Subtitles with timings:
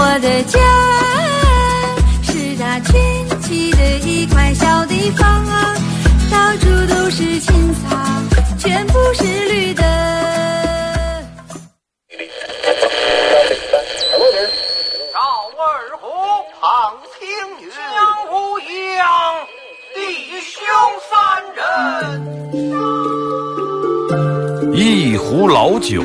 [0.00, 0.60] 我的家
[2.22, 2.94] 是它圈
[3.40, 5.74] 起的一块小地方啊，
[6.30, 7.96] 到处都是青草，
[8.56, 9.82] 全部是绿的。
[15.12, 15.18] 赵
[15.58, 15.66] 二
[16.00, 16.06] 虎，
[16.60, 17.26] 旁听
[17.60, 17.98] 云，江
[18.30, 19.02] 无恙，
[19.96, 19.98] 弟
[20.40, 20.56] 兄
[21.10, 21.12] 三
[21.56, 21.58] 人。
[24.76, 26.04] 一壶老酒，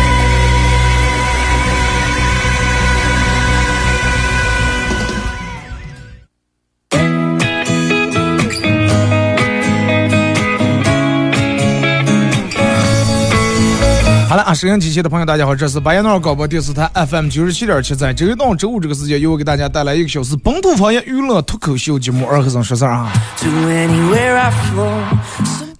[14.31, 23.11] 好了啊，收音机前的朋友，大家好，这是巴彦淖尔广播电视台 FM 九十七点七，在周一到周五这个时间，由我给大家带来一个小时本土方言娱乐脱口秀节目《二和尚说事儿》啊。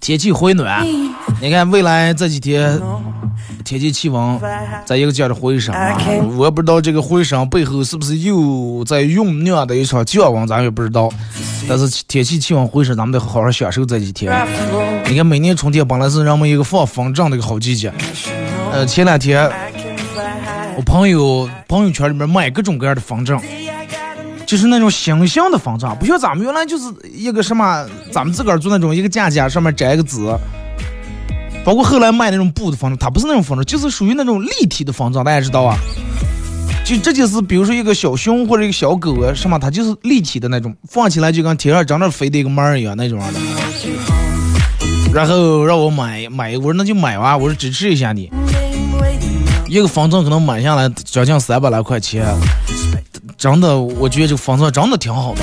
[0.00, 0.86] 天气回暖，
[1.40, 2.78] 你看未来这几天
[3.64, 4.38] 天气气温
[4.84, 5.98] 在一个劲儿的回升啊，
[6.36, 11.10] 我不知道这个回升背后是不是又在酝酿的一场降温，咱也不知道。
[11.66, 14.30] 但是天气气温回升，咱们得好好享受这几天。
[15.08, 17.90] 你看，每年春天本来是人们一个放风筝的一个好季节。
[18.72, 19.50] 呃，前两天
[20.76, 23.38] 我朋友朋友圈里面卖各种各样的风筝，
[24.46, 30.18] 就是那种形象的风筝，不像咱们原来就是一个什么，咱们自个儿做那种一个架架上面摘个纸，
[31.64, 35.76] 包括后来卖那种布的风筝，它不是那种风筝，就是属于那种立体的风筝，大家知道啊？
[36.82, 43.26] 就这就是比如说一个小熊或者一个小狗啊，什么，它就是立体的那种，放起来就跟天上长着飞的一个猫儿一样那种的。
[45.12, 48.30] 然后让我买买，我说那就买吧，我说支持一下你。
[49.72, 52.26] 一个风筝可能买下来将近三百来块钱，
[53.38, 55.40] 真的，我觉得这个风筝真的挺好的，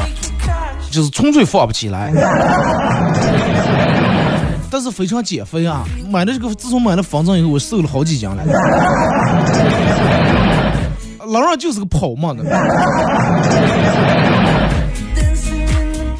[0.91, 2.13] 就是纯粹放不起来，
[4.69, 5.84] 但是非常减肥啊！
[6.12, 8.44] 买了这个，自从买了风筝以后，我瘦了好几斤了。
[11.25, 12.44] 老让就是个跑嘛的，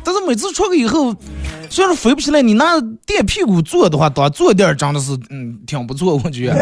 [0.04, 1.14] 但是每次出去以后，
[1.70, 2.66] 虽然飞不起来，你拿
[3.06, 6.56] 垫屁股坐的话，多坐垫儿真的是嗯挺不错，我觉得。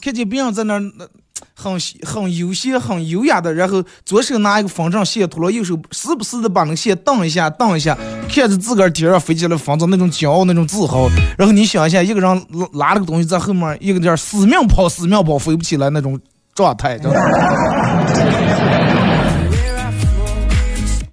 [0.00, 1.06] 看见别人在那儿那
[1.54, 1.72] 很
[2.04, 7.96] 很悠闲、很优雅的，然后左手拿一个风筝线拖了，右手时不时的把那个线荡一下、荡一下，
[8.28, 11.08] 看着自个儿天上飞起来风筝那种骄傲、那种自豪。
[11.38, 16.18] 然后你想一下，一个人拉拉了个东西在后面，一个劲儿死命跑、死命跑，飞不起来那种
[16.54, 17.20] 状态，知道吧？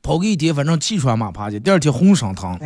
[0.09, 2.57] 跑个一天，反正气喘马趴的，第二天浑身疼。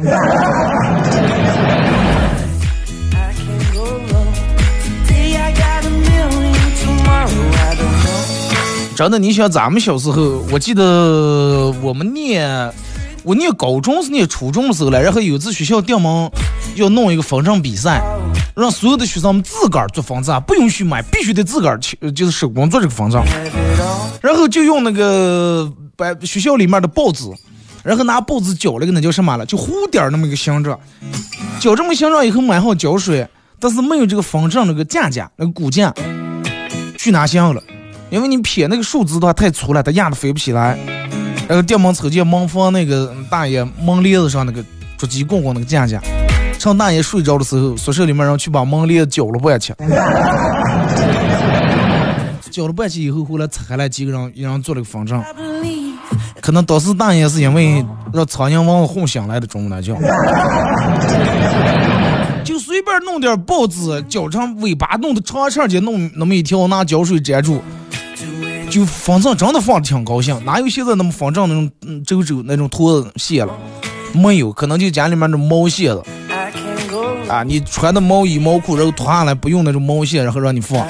[8.95, 12.72] 真的，你想咱们小时候，我记得我们念，
[13.24, 16.31] 我念高中是念初中的时候了，然后有次学校调门
[16.75, 18.01] 要弄一个风筝比赛，
[18.56, 23.22] 让所有的学生们自个儿做风筝，不允许买，必须得自个儿去，就是手工做这个风筝。
[24.22, 27.25] 然后就用那个把学校里面的报纸，
[27.84, 30.80] 然后拿报纸搅了个那叫什么了，就弧点那么一个形状，
[31.60, 33.28] 搅这么形状以后买好胶水，
[33.60, 35.94] 但是没有这个方正那个架架那个骨架，
[36.98, 37.62] 去哪想了？
[38.10, 40.78] 因为你撇那个树枝的话太粗了，它压的飞不起来。
[41.48, 44.63] 然后电门抽见门房那个大爷门帘子上那个
[44.98, 46.01] 竹鸡棍棍那个架架，
[46.57, 49.74] 趁大爷睡着的时候，宿舍里面人去把门帘搅了半去，
[52.50, 55.22] 搅了半去以后，后来拆开来几个人，一人做了个方正。
[56.44, 59.95] 可能当时大爷是因为让苍蝇蚊子哄醒来的中午那觉，
[62.44, 67.62] 就随便弄点报纸绞成尾巴，弄的长长的，弄那么一条，拿胶水粘住。
[68.69, 73.54] 就反正真的放的挺高兴，哪有现在那么方正那种嗯皱皱那种拖子线了？
[74.12, 76.04] 没有，可能就家里面的毛线子
[77.30, 80.86] 啊，你穿的毛衣毛裤然后脱下来不用那种毛线，然后让你放。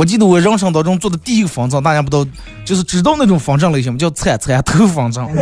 [0.00, 2.26] 我记得我人生当中做的第一个方正，大家不都
[2.64, 3.98] 就是知道那种方正类型吗？
[3.98, 5.26] 叫铲铲头方正。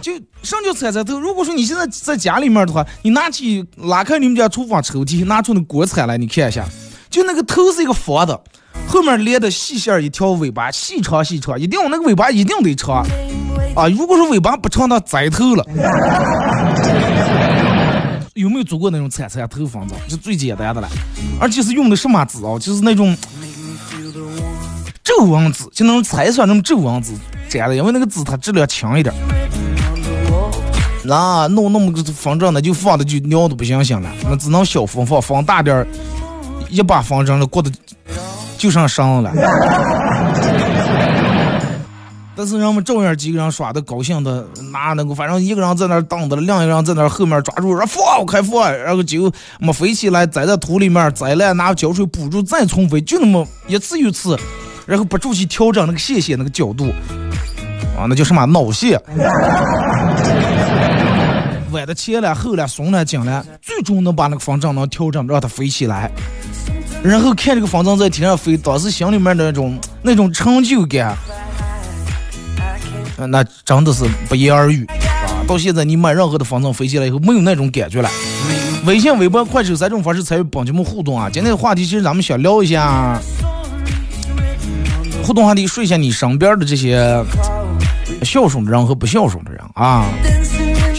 [0.00, 1.20] 就什么叫铲铲头？
[1.20, 6.64] 如果说你现在在家里面的话，你拿起拉开你们家厨房抽屉，拿出那锅铲来，你看一下。
[7.10, 8.40] 就那个头是一个方的，
[8.86, 13.04] 后面连的细线一条尾巴，细长细长，一定那个尾巴一定得长
[13.76, 13.88] 啊！
[13.88, 15.62] 如果说尾巴不长，那栽头了。
[18.36, 19.94] 有没有做过那种铲铲头方子？
[20.06, 20.88] 就最简单的了，
[21.40, 22.58] 而且是用的什么纸啊？
[22.58, 23.16] 就是那种
[25.02, 27.12] 皱纹纸，就那种彩色那种皱纹纸
[27.48, 29.14] 粘的，因为那个纸它质量强一点。
[31.02, 35.86] 那弄那么个方正的，就放的就尿都不行行了，那只能小放放，放大点儿。
[36.68, 37.70] 一把方正了，过得
[38.58, 39.32] 就剩伤了。
[42.36, 54.38] 但是人们照样几个人耍的高兴的，拿那个反正一个人在那等着，另一个人在那后面抓住，说放开放，然后就没飞起来，栽在土里面，栽了拿胶水补住，再重飞，就那么一次一次，
[54.84, 56.92] 然后不住去调整那个线线那个角度，
[57.98, 59.00] 啊，那叫什么脑线。
[61.72, 66.10] 崴的前了后了松了紧了，最终能把那个方正能调整让它飞起来。
[67.02, 71.16] 然后看这个方正在天上飞，当时心里面的那种那种成就感，
[73.16, 75.46] 那真的是不言而喻啊！
[75.46, 78.10] 到现在你买任何的方正飞起来以后，没有那种感觉了。
[78.84, 81.28] 微信、微博、快手三种方式参与帮节目互动啊！
[81.32, 83.20] 今天的话题其实咱们想聊一下
[85.24, 87.24] 互动话题，说一下你身边的这些
[88.22, 90.04] 孝顺的人和不孝顺的人啊。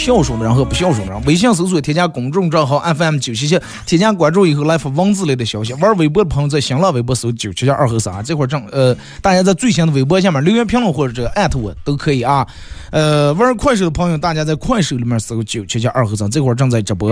[0.08, 5.74] 孝顺的人和不孝顺的人，微信搜索添加公众账号 FM 九七七，添加关注以后来发文字类的消息。
[5.74, 12.48] 玩微博的朋友在新浪微博搜九七七二和三，这块正呃，大家在最新的微博下面留言评论或者这个艾特我都可以啊。
[12.90, 17.10] 呃，玩快手的朋友，大家在快手里面搜九七七二和三，这块正在直播。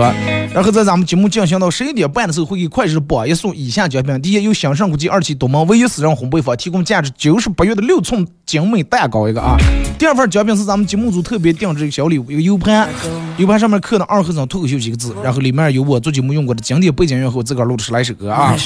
[0.56, 9.58] 然后在咱们节目进行到十一点半的时候，会给快手榜一送以下奖品：第一，由享盛国际二期东门唯一私人烘焙坊提供价值九十八元的六寸精美蛋糕一个啊；
[9.98, 12.88] 第二份奖品是咱们节目组特别定制的小礼物，一个 U 盘。
[13.36, 18.56] U 盘上面刻的“二和尚脱口秀”几个字，然后里面有我做节目用过的经典背景音乐和我自个儿录的十来首歌啊。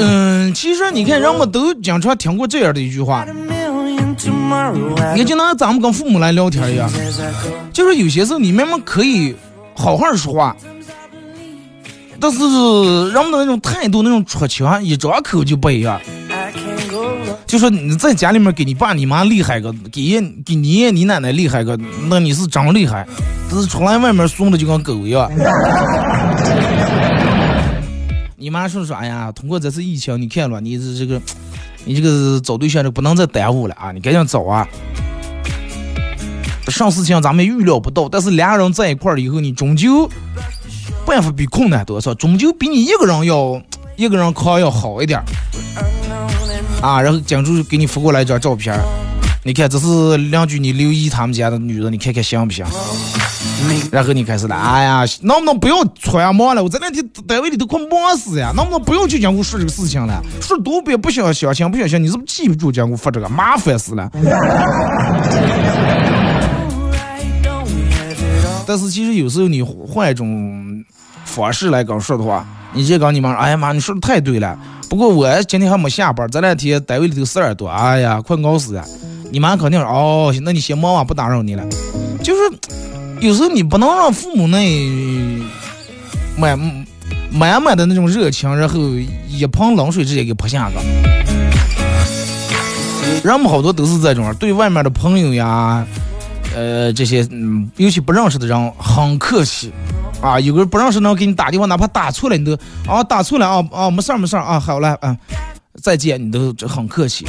[0.00, 3.24] 嗯，其实你看，人们都经常听过这样的一句话，
[5.14, 6.90] 你看就拿咱们跟父母来聊天一样，
[7.72, 9.34] 就是有些时候你明明可以
[9.74, 10.56] 好好说话，
[12.20, 12.38] 但是
[13.10, 16.00] 人们的那种态度、那种出腔，一张口就不一样。
[17.46, 23.06] 就说你在家里面给你爸你妈厉害个，给爷给你爷你奶奶厉害个，那你是真厉害。
[23.50, 25.30] 但是出来外面送的就跟狗一样。
[28.36, 29.30] 你妈说啥呀？
[29.30, 31.20] 通过这次疫情，你看了，你这这个，
[31.84, 33.92] 你这个找对象就不能再耽误了啊！
[33.92, 34.66] 你赶紧找啊！
[36.68, 40.08] 上事情咱们预料不到，但是俩人在一块儿以后，你终究
[41.04, 43.60] 办法比困难多少，终究比你一个人要
[43.96, 45.20] 一个人扛要好一点。
[46.80, 48.78] 啊，然后江主给你发过来一张照片
[49.44, 52.64] 你看这是邻居你刘姨他们家的女人，你看看行不行？
[53.90, 56.62] 然后你开始了，哎呀，能不能不要穿忙了？
[56.62, 60.22] 我这两天单位里都快忙死呀，能不能不要去讲我说这个事情了？
[60.40, 63.28] 说多别不想相信，不相信，你是不是记不住讲我发这个？
[63.28, 64.10] 麻烦死了。
[68.66, 70.84] 但是其实有时候你换一种
[71.24, 74.58] 方式来跟说的话，你这跟你妈，哎呀妈，你说的太对了。
[74.88, 78.84] 不过我今天还没下班，这两天单位里头事儿多，哎呀，快熬死了。
[79.30, 81.64] 你妈肯定说哦，那你先忙吧，不打扰你了。
[82.22, 82.40] 就是
[83.22, 84.58] 有时候你不能让父母那
[86.36, 86.58] 满
[87.30, 88.80] 满满的那种热情，然后
[89.28, 90.82] 一盆冷水直接给泼下个。
[93.22, 95.86] 人们好多都是这种，对外面的朋友呀，
[96.52, 99.72] 呃，这些嗯，尤其不认识的人很客气。
[100.20, 105.16] 啊，有个人不认识能给你打电话，哪怕打错了，你都啊打错了啊啊，没事没事啊，好了啊，
[105.80, 107.24] 再见，你都很客气。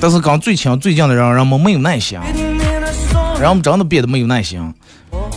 [0.00, 2.18] 但是刚最亲最近的人，人们没有耐心，
[3.40, 4.72] 人们真的变得没有耐心。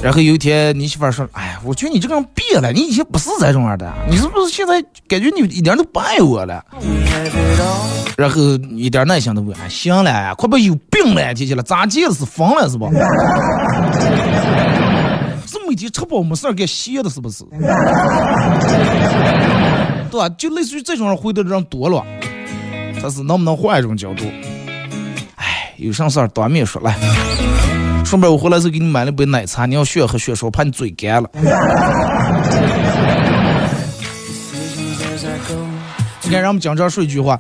[0.02, 6.64] 然后有一天，你媳妇儿说：“哎呀，我觉得你这个人变了，你以前不是这种样的，你是不是现在感觉你一点都不爱我了？”
[8.18, 8.42] 然后
[8.76, 12.88] 一点耐心都不哎，行了，快不有病了，提起了，咋见是疯了是吧？
[15.46, 17.44] 是每天吃饱没事儿给歇的，是不是？
[20.10, 20.30] 对吧？
[20.38, 22.04] 就类似于这种人回答的人多了，
[23.02, 24.24] 但是能不能换一种角度？
[25.36, 26.96] 哎，有啥事儿当面说来。
[28.10, 31.30] 顺便我回来时候给你买了杯奶茶，你要学喝学说，怕你嘴干了。
[36.24, 37.40] 你看，让我们讲这说一句话，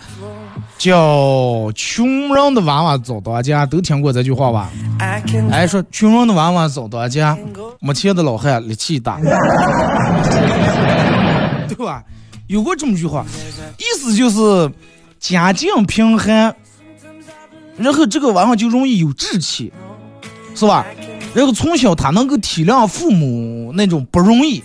[0.78, 4.70] 叫“穷人的娃娃早当家”，都听过这句话吧？
[5.50, 7.36] 哎，说穷人的娃娃早当家，
[7.80, 9.20] 没钱的老汉力气大，
[11.68, 12.04] 对吧？
[12.46, 13.26] 有过这么句话，
[13.80, 14.72] 意思就是
[15.20, 16.56] 家境贫寒，
[17.76, 19.74] 然后这个娃娃就容易有志气，
[20.60, 20.86] 是吧？
[21.34, 24.62] 然后从小他能够体谅父母那种不容易。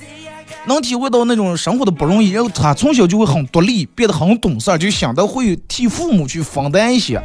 [0.67, 7.21] 能体会到那种生活的不容易，然后他从小就会很独立，变得很懂事，就想到会替父母去分担一些，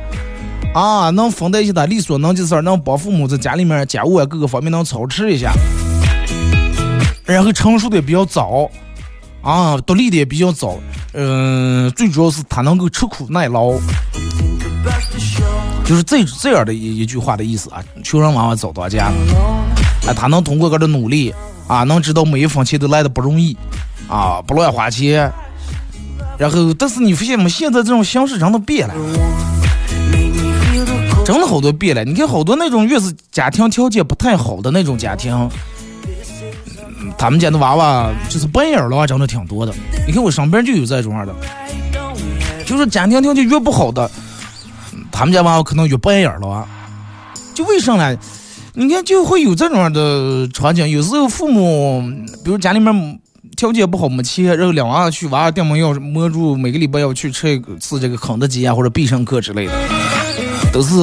[0.73, 5.53] 啊，能分担一些他力所能及的事儿，能帮父母在家里面家务啊各个方面能操持一下，
[7.23, 8.69] 然后成熟的也比较早，
[9.41, 10.77] 啊，独立的也比较早，
[11.13, 13.71] 嗯，最主要是他能够吃苦耐劳，
[15.89, 19.05] 就是这这样的一一句话的意思啊，穷人娃娃早当家，
[20.05, 21.33] 啊，他能通过个的努力。
[21.67, 23.55] 啊，能知道每一分钱都来的不容易，
[24.07, 25.31] 啊，不乱花钱。
[26.35, 27.47] 然后，但是你发现没？
[27.47, 28.93] 现在这种形式真的变了，
[31.23, 32.03] 真的好多变了。
[32.03, 35.47] 你看，好多那种越是家庭条件不太好的那种家庭，
[37.19, 39.71] 他们家的娃娃就是白眼儿了，真的挺多的。
[40.07, 41.35] 你看我身边就有这种样的，
[42.65, 44.09] 就是家庭条件越不好的，
[45.11, 46.67] 他们家娃娃可能越半眼儿了，
[47.53, 48.17] 就为什么呢？
[48.73, 50.87] 你看，就会有这种的场景。
[50.87, 52.01] 有时候父母，
[52.45, 53.19] 比如家里面
[53.57, 59.73] 条件不好，没钱，然后两娃去娃娃店门要摸住，每个礼拜要去吃一次这个肯德基啊或者必胜客之类的，
[60.71, 60.95] 都是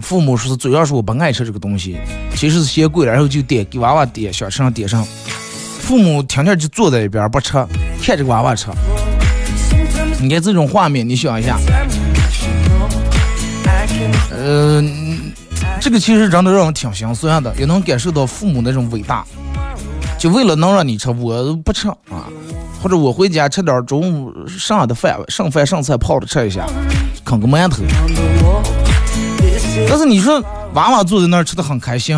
[0.00, 1.96] 父母是嘴上说我不爱吃这个东西，
[2.34, 5.06] 其实是嫌贵，然后就点给娃娃点，想吃上点上。
[5.80, 7.52] 父母天天就坐在一边不吃，
[8.02, 8.66] 看着娃娃吃。
[10.20, 11.56] 你看这种画面，你想一下，
[14.30, 14.84] 呃。
[15.78, 19.24] 这个其实真的让人挺心酸的，也能感受到父母那种伟大。
[20.18, 22.26] 就为了能让你吃，我不吃啊，
[22.82, 26.66] 或者我回家吃点中午剩的饭，剩饭剩菜泡着吃一下，
[27.24, 27.82] 啃个馒头。
[29.88, 32.16] 但是你说娃娃坐在那儿吃的很开心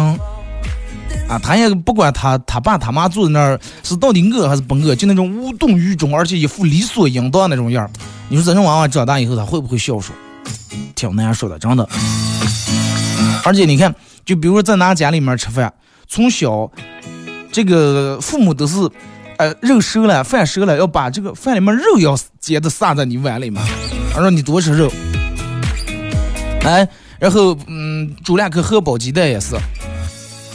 [1.29, 7.91] 啊，他也不管他他爸他妈坐在那儿是到底饿还是不饿，就那种无动于衷，而且一副理所应当那种样。
[8.29, 10.17] 你说这种娃娃长大以后他会不会孝顺？
[10.95, 11.89] 挺难说的，真的。
[13.45, 15.73] 而且你看，就比如说在哪家里面吃饭，
[16.07, 16.71] 从小
[17.51, 18.77] 这个父母都是，
[19.39, 23.63] 呃，肉熟了，饭熟了，要把这个饭里面肉要接着撒在你碗里面，
[24.15, 24.93] 让你多吃肉。
[26.63, 26.87] 哎，
[27.19, 29.57] 然后嗯，煮两颗荷包鸡蛋也是，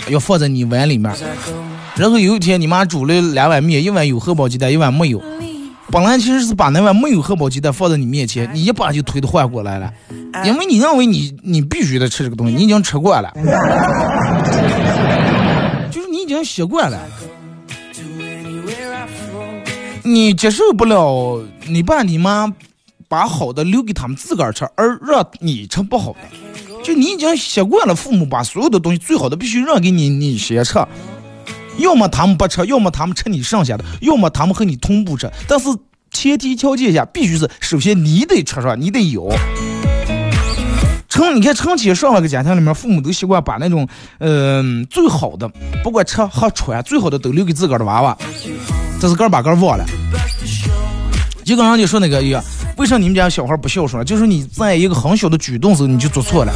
[0.10, 1.12] 要放在你碗里面。
[1.96, 5.22] 然后有一天你妈煮了两碗面，一碗有荷包鸡蛋，一碗没有。
[5.92, 9.94] 本来其实是把那碗没有荷包鸡蛋放在你面前，你一把就推的换过来了，
[10.44, 13.32] 因为你认为你你必须得吃这个东西，你已经吃惯了，
[15.92, 17.00] 就是你已经习惯了，
[20.04, 22.52] 你接受不了你爸你妈
[23.08, 30.80] 把好的留给他们自个儿吃，而让你吃不好的，就你已经习惯了父母把所有的东西最好的必须让给你，你先吃。
[31.78, 35.30] 要么他们不吃，要么他们吃你剩下的，要么他们和你同步吃。
[35.48, 35.68] 但是
[36.12, 39.32] 前提条件下，必须是首先你得吃上，你得有。
[41.10, 43.88] 成，你看成天上了个家庭里面，父母都习惯把那种，
[44.20, 45.48] 嗯，最好的，
[45.84, 48.18] 不管吃和穿，最好的都留给自个儿的娃娃。
[49.00, 49.86] 这是个儿把个儿忘了。
[51.44, 52.44] 就跟人家说那个一样，
[52.78, 54.04] 为啥你们家小孩不孝顺？
[54.06, 56.54] 就是你在一个很小的举动时候你就做错了。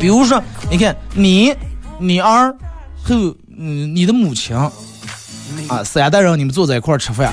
[0.00, 1.54] 比如说，你看你，
[1.98, 2.54] 你儿
[3.02, 3.34] 和。
[3.58, 7.32] 嗯，你的母亲啊，三代人你们坐在一块儿吃饭，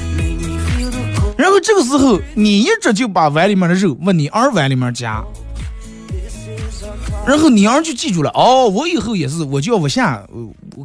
[1.38, 5.24] 然后这个时候你一直就把碗里面的肉往你儿碗里面夹，
[7.25, 10.24] 然后你儿就记住了，哦，我以后也是，我就要我下，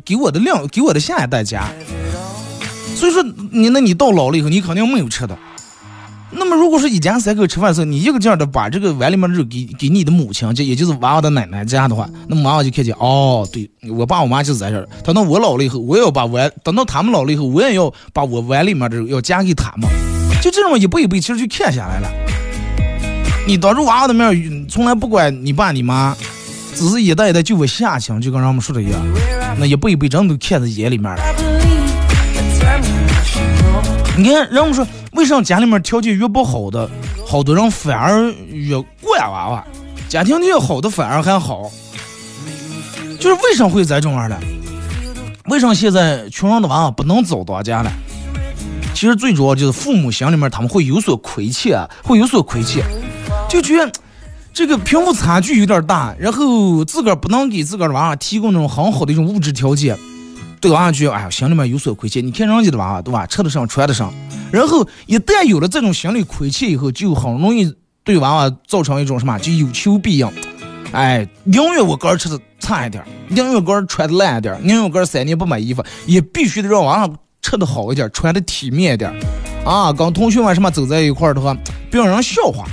[0.04, 1.68] 给我的量，给我的下一代夹。
[2.94, 5.36] 所以说你那你到老了以后，你肯定没有吃的。
[6.30, 14.88] 那么，如果说一家三口吃饭的时候，你一个劲儿的把这个碗里面的肉给给你的母亲，就也就是娃娃的奶奶夹的话，那么娃娃就看见，哦，对我爸我妈就是在这儿。
[15.04, 19.88] 等到我老了以后，我也要把碗，等到他们老了以后，我也要把我碗里面的肉要夹给他们。
[20.42, 22.08] 就这种一步一步，其实就看下来了。
[23.46, 26.16] 你当着娃娃的面，从来不管你爸你妈，
[26.74, 29.00] 只是一代一代就我下情，就跟人们说的一样，
[29.58, 31.22] 那一辈一辈真都看在眼里面了。
[34.18, 36.88] 你看，人们说，为啥家里面条件越不好的，
[37.26, 39.64] 好多人反而越惯娃娃，
[40.08, 41.70] 家庭条件好的反而还好，
[43.20, 44.38] 就是为啥会在这样呢？
[45.46, 47.92] 为啥现在穷人的娃娃不能早当家了？
[48.94, 52.82] 其实最主要就是父母心里面他们会有所亏欠，会有所亏欠，
[53.50, 53.92] 就觉得
[54.54, 59.94] 这个贫富差距有点大，然后自个儿不能给自个儿的娃娃提供那种很好的一种物质条件。
[60.60, 62.26] 对娃娃觉得，哎呀，心里面有所亏欠。
[62.26, 63.26] 你看人家的娃娃，对吧？
[63.26, 64.12] 吃得上，穿得上。
[64.50, 70.28] 然后一旦有了这种心理亏欠以后，就很容易对娃娃造成一种什么，就有求必应。
[70.92, 79.12] 哎，宁愿我哥儿吃的差一点，宁愿哥儿穿的烂一点，宁愿哥儿三年不买衣服，也必须得让娃娃吃的好一点，穿的体面一点。
[79.64, 81.54] 啊，跟同学们什么走在一块的话，
[81.90, 82.64] 别让人笑话。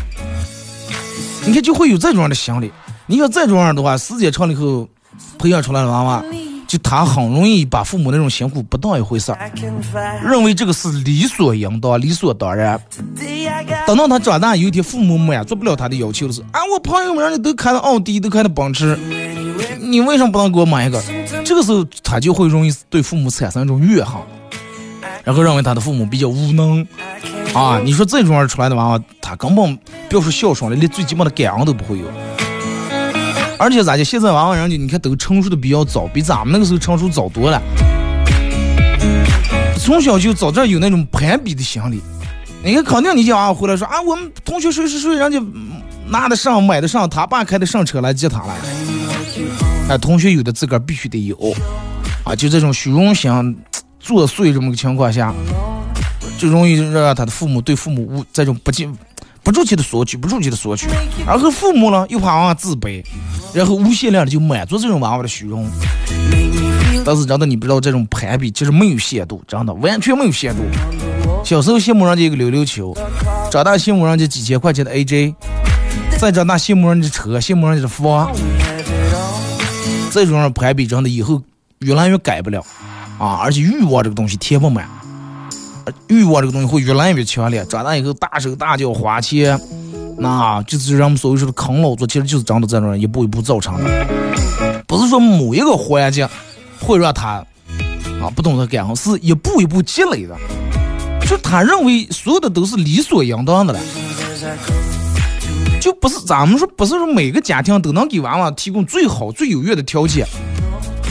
[1.46, 2.72] 你看，就会有这种样的心理。
[3.08, 4.88] 你看这种样的话，时间长了以后，
[5.40, 6.24] 培养出来的娃娃。
[6.74, 9.52] 就他很容易把父母那种辛苦不当一回事儿，
[10.24, 12.82] 认为这个是理所应当、理所当然。
[13.86, 18.98] 等到他长大有一天，父母满足不了他的要求的时候，啊，我朋友们人家都开的奥迪，都开的奔驰，
[19.80, 21.00] 你为什么不能给我买一个？
[21.46, 24.20] 这个时候他就会容易对父母产生一种怨恨，
[25.24, 26.84] 然后认为他的父母比较无能。
[27.54, 29.78] 啊，你说这种人出来的娃娃，他根本
[30.10, 32.06] 不要说孝顺了，连最基本的感恩都不会有。
[33.58, 34.04] 而且咋的？
[34.04, 37.62] 现在娃娃人家你看都成熟的比较早，比咱们那个时候成熟早多了。
[39.80, 42.02] 从小就早这有那种攀比的心理。
[42.64, 45.42] 你看，肯定你家娃娃回来说啊，我们同学谁谁谁，人家
[46.08, 48.56] 拿得上、买得上，他爸开的上车来接他了。
[49.90, 51.38] 哎，同学有的自个儿必须得有。
[52.24, 53.58] 啊，就这种虚荣心
[54.00, 55.34] 作祟这么个情况下，
[56.38, 58.96] 就容易让他的父母对父母无这种不敬。
[59.44, 60.88] 不住气的索取，不住气的索取，
[61.28, 63.04] 然后父母呢又怕娃娃自卑，
[63.54, 65.70] 然后无限量的就满足这种娃娃的虚荣。
[67.06, 70.62] 但是真的你不知道这种攀比其实没有限度，真的完全没有限度。
[71.44, 72.96] 小时候羡慕人家一个溜溜球，
[73.52, 75.36] 长大羡慕人家几千块钱的 AJ，
[76.18, 78.32] 再长大羡慕人家车，羡慕人家的房。
[80.12, 81.42] 这种人攀比真的以后
[81.80, 82.64] 越来越改不了
[83.20, 83.40] 啊！
[83.42, 84.88] 而且欲望这个东西填不满。
[86.08, 89.60] 欲望这个东西会越来越强烈，长大以后大手大脚花钱，
[90.24, 94.08] 那就是人们所谓说的啃老族，其实就是长的这种一步一步造成的。
[94.88, 96.26] 不是说某一个环境
[96.80, 97.46] 会让他
[98.22, 100.34] 啊不懂得感恩，是一步一步积累的。
[101.28, 103.80] 就他认为所有的都是理所应当的了，
[105.82, 110.26] 就不是咱们说不是说每个家庭都能给娃娃提供最好最优越的条件，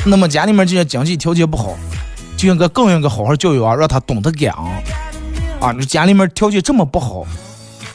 [0.06, 1.76] 那么家里面这些经济条件不好。
[2.34, 4.64] 就应该更应该好好教育娃，让他懂得感恩
[5.60, 5.70] 啊！
[5.78, 7.24] 你家里面条件这么不好，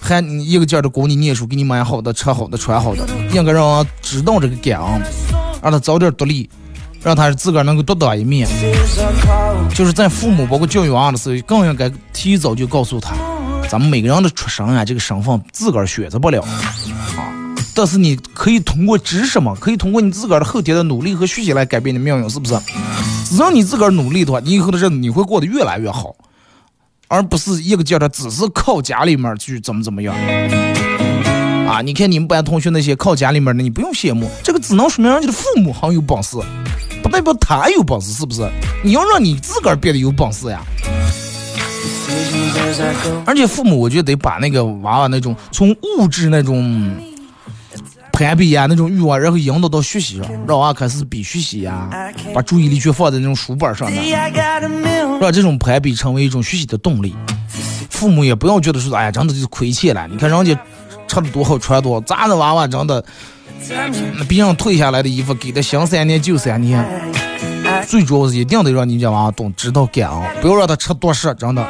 [0.08, 5.02] 还一个劲儿的供你念书，给你买好的、吃好的、穿好的，应该让知道这个感恩，
[5.62, 6.50] 让他早点独立，
[7.04, 8.48] 让他自个儿能够独当一面。
[9.76, 13.16] 就是在父母包括教育娃的时候，更应该提早就告诉他，
[13.70, 16.74] 咱们每个人的出生啊，这个身份自个儿选择不了啊，
[17.76, 22.58] 但是你可以通过知识嘛，可以通过你自个儿的后天的努力和学习来改变你命运，是不是？
[23.30, 26.16] 只要你自个儿努力的话，你以后的日子你会过得越来越好，
[27.08, 30.16] 而不是一个劲儿的只是靠家里面去怎么怎么样。
[31.68, 36.38] 啊，你看你们班同学那些靠家里面的，你不用羡慕，这个只能说明人家的父母很有本事，
[37.04, 38.50] 不代表他有本事，是不是？
[38.84, 40.62] 你要让你自个儿变得有本事呀。
[43.26, 46.92] 而且父母，我觉得得把那个娃娃那种从物质那种。
[48.18, 51.88] 攀比呀，那种欲望，然后引导到学习上，让娃开始比学习呀，
[52.34, 54.02] 把注意力全放在那种书本上的，
[55.22, 57.16] 让这种攀比成为一种学习的动力。
[57.92, 60.08] 父母也不要觉得说，哎呀，真的就是亏欠了。
[60.10, 60.60] 你看人家
[61.08, 63.06] 吃的多好，穿多，咱的娃娃真的，
[64.18, 66.84] 那别人退下来的衣服给的新三年旧三年。
[67.88, 71.64] 最主要是一定得让你家娃娃懂知道感恩，不要让他吃多食，真的。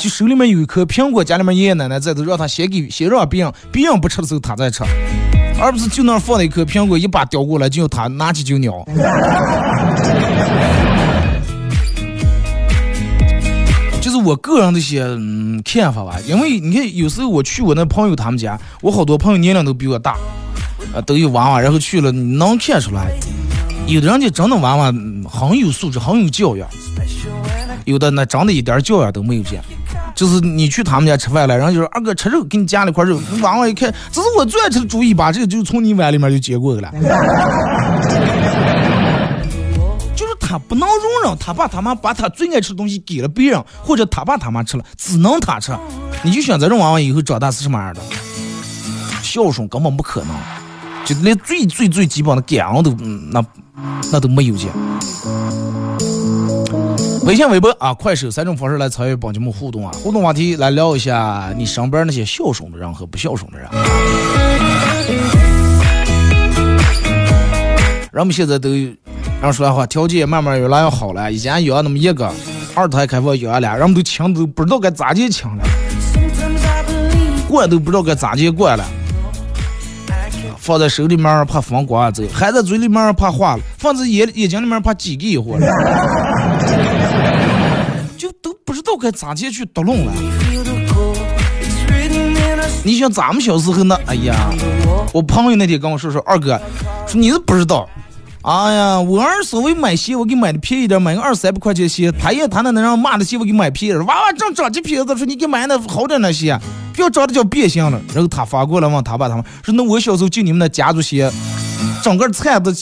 [0.00, 4.82] 就手里面有一颗苹果，家里面爷爷奶奶在都，让他先给先让别人，别人不吃的时候他再吃。
[5.62, 8.84] 而不是就那放了一颗苹果，一把叼过来，就他拿起就咬。
[14.00, 20.16] 就是我个人的一些嗯看法吧，因为你看有时候我去我那朋友他们家，我好多朋友年龄都比我大，
[20.92, 23.12] 啊都有娃娃，然后去了能看出来，
[23.86, 24.92] 有的人家真的娃娃
[25.30, 26.68] 很有素质，很有教养，
[27.84, 29.62] 有的那真的一点教养都没有见。
[30.14, 33.20] 就是你去他们家吃饭了，然后就说二哥吃肉，给你夹了一块肉。
[33.42, 36.92] 娃娃一看，这是我最爱吃的猪尾巴，这个就从你碗里面就接过去了。
[40.14, 45.72] 就是他不能容忍他爸他妈把他最爱吃的东西给了别人，或者他爸他妈吃了，只能他吃。
[46.22, 48.00] 你就想这种娃娃以后长大是什么样的？
[49.22, 50.36] 孝顺根本不可能，
[51.06, 52.94] 就连最最最基本的感恩都
[53.30, 53.42] 那
[54.12, 54.70] 那都没有见。
[57.24, 59.92] 微信、微博啊，快手三种方式来参与帮节目互动啊！
[60.02, 63.68] 互动话题来聊一下你身边那些孝顺的人和不孝顺的人。
[68.10, 68.68] 人们现在都，
[69.40, 71.30] 人说来话，条件慢慢越来越好了。
[71.30, 72.28] 以前养那么一个，
[72.74, 75.64] 二胎开放养俩，人们都抢都不知道该咋接亲了，
[77.48, 78.84] 管都不知道该咋接管了。
[80.58, 85.60] 放在手里面怕风刮走，含在嘴里面怕化了，放在眼眼睛里面怕挤给一会儿，
[88.92, 90.12] 道该咋接去捣弄了。
[92.84, 93.96] 你想咱们小时候呢？
[94.06, 94.50] 哎呀，
[95.12, 96.60] 我朋友那天跟我说说，二哥，
[97.06, 97.88] 说你是不知道。
[98.42, 106.58] 哎呀，我儿所谓买鞋，我给买的便宜点，买个二三百块钱鞋，他也他那能让骂的鞋，我给买便宜娃娃正长起皮子，说你给买那好点那鞋，
[106.92, 107.98] 不要长得叫变形了。
[108.12, 111.30] 然后他发过来问他爸他们说，那我小时候就你们那家族鞋，
[112.02, 112.72] 整个菜都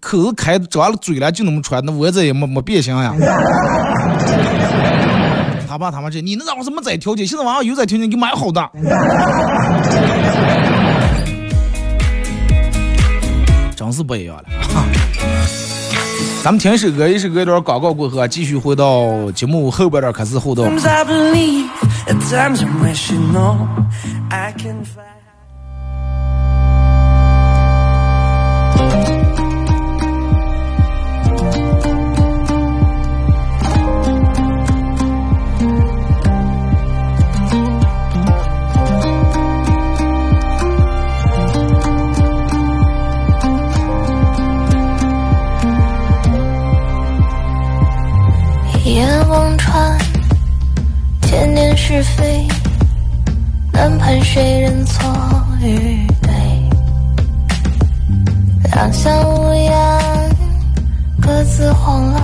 [0.00, 3.14] 口子开张了嘴了，就那么穿，那我这也没没变形呀。
[5.70, 6.70] 他爸他妈这，你那咋回事？
[6.70, 8.60] 没在条件，现在娃娃有在条件，给买好的。
[13.76, 14.44] 真是不一样了。
[16.42, 20.66] 咱们听一首歌，一首歌一段广告过后，继续回到节目后边段开始互动。
[51.90, 52.46] 是非，
[53.72, 55.12] 难判谁人错
[55.60, 56.30] 与对。
[58.72, 59.76] 两相无言，
[61.20, 62.22] 各自慌乱，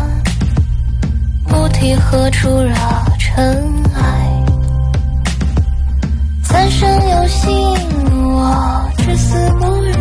[1.49, 2.77] 不提何处惹
[3.19, 4.45] 尘埃。
[6.45, 7.53] 三生有幸，
[8.23, 9.93] 我至死不渝，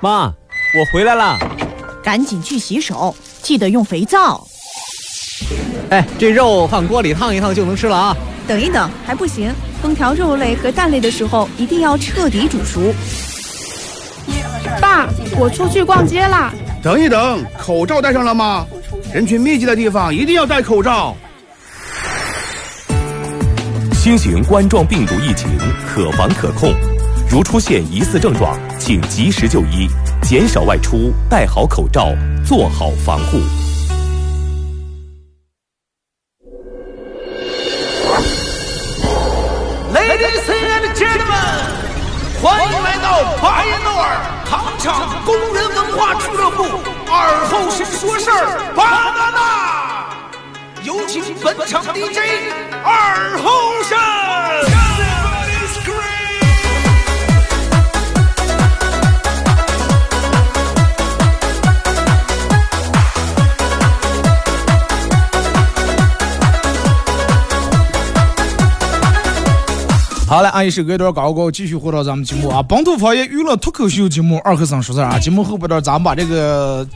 [0.00, 0.32] 妈，
[0.78, 1.36] 我回来了。
[2.02, 4.46] 赶紧去洗手，记得用肥皂。
[5.90, 8.16] 哎，这肉放锅里烫一烫就能吃了啊！
[8.46, 12.94] 等一等，还不行，烹调肉类和蛋类的时候一定要彻底煮熟。
[14.80, 16.52] 爸，我出去逛街啦。
[16.82, 18.66] 等一等，口罩戴上了吗？
[19.12, 21.16] 人群密集的地方一定要戴口罩。
[23.94, 25.48] 新型冠状病毒疫情
[25.86, 26.72] 可防可控，
[27.30, 29.86] 如出现疑似症状，请及时就医，
[30.22, 32.08] 减少外出，戴好口罩，
[32.42, 33.38] 做好防护。
[39.92, 41.68] Ladies and gentlemen，
[42.42, 46.64] 欢迎来到巴彦淖尔糖厂工人文化俱乐部
[47.12, 52.18] 二后生说事儿巴娜娜，有请本场 DJ
[52.82, 54.77] 二后生。
[70.28, 76.86] 好了，阿姨是隔一段高高继续回到咱们节目啊，本土方言娱乐脱口秀节目二和尚说事儿啊，节目后半段咱们把这个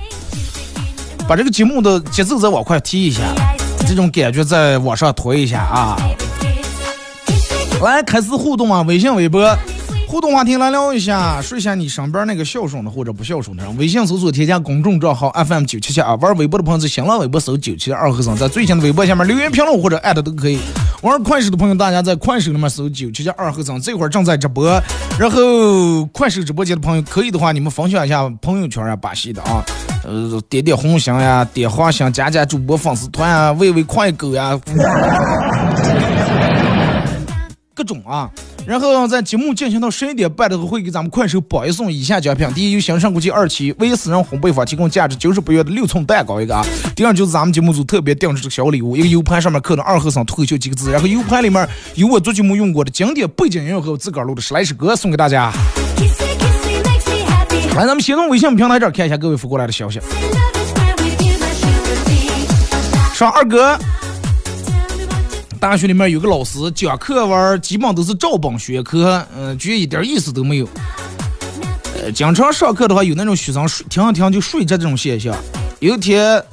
[1.26, 3.22] 把这个节目的节奏再往快提一下，
[3.88, 5.96] 这种感觉再往上推一下啊。
[7.82, 9.56] 来，开始互动啊，微信、微博。
[10.06, 13.74] 互动话题来聊一下，说一下你身边那个孝顺的或者不孝顺的人。
[13.78, 20.58] 微信搜索添加公众账号 FM 九七七啊，玩微博的朋友在新浪微博搜九七二和尚，在最新的微博下面留言评论或者艾特都可以。
[21.02, 24.80] 玩快手的朋友，大家在快手里面搜九七七二和尚，这会儿正在直播。
[25.18, 29.64] 然后快手直播间的朋友，可以的话你们分享一下朋友圈啊，把戏的啊，
[30.04, 34.58] 呃，点点红心呀，点花心，加加主播粉丝团啊，喂喂快狗呀，
[37.74, 38.30] 各种啊。
[38.64, 46.62] 然后在节目进行到十一点半的时候，会给咱们快手榜一送以下奖品：第一，由新上国际二期为私人烘焙坊提供价值九十八元的六寸蛋糕一个啊；
[46.94, 55.52] 第二，就是咱们节目组特别定制的小礼物，一个 U 盘上面刻的“二和尚脱口秀”几个字，然后 U 盘里面有我做节目用过的经典背景音乐和我自个儿录的十来首歌送给大家。
[57.74, 59.98] 来，咱们先从微信平台这儿看一下各位发过来的消息。
[63.14, 63.76] 上二哥。
[65.62, 70.68] 大学里面有个老师讲课文，基本都是照本宣科，嗯，觉得一点意思都没有。
[72.02, 75.32] 呃，经常上课的话，有那种学生睡听一听就睡着这种现象。
[75.78, 76.44] 有一天，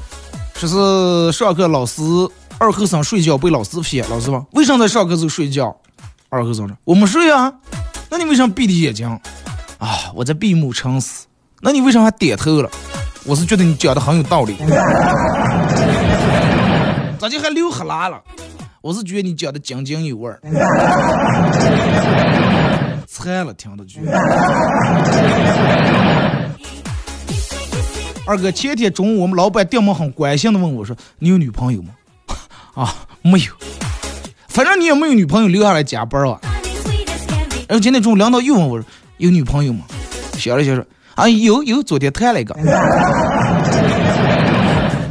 [0.54, 2.04] 说是上课老师
[2.60, 5.76] 二和尚睡觉被老师批，老师问为什么在上课时候睡觉？
[6.30, 7.52] 二和尚说我没睡啊。
[8.12, 9.10] 那你为什么闭着眼睛？
[9.80, 11.26] 啊，我在闭目沉思。
[11.62, 12.70] 那你为什么还点头了？
[13.26, 14.56] 我是觉得你讲的很有道理。
[17.18, 18.22] 咋就还流哈喇了？
[18.82, 20.40] 我是觉得你讲的津津有味儿，
[23.06, 24.00] 惨了，听得去。
[28.26, 31.90] 二哥，前天中午我们老板电话很关心的问我说：“你有女朋友吗？”
[32.76, 33.48] 啊，没有。
[34.48, 36.40] 反正你也没有女朋友，留下来加班啊。
[37.68, 38.88] 然后今天中午领导又问我说
[39.18, 39.84] ：“有女朋友吗？”
[40.40, 42.56] 想了想说：“啊，有有，昨天谈了一个。”